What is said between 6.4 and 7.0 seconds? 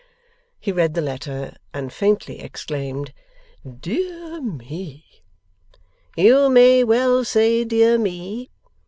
may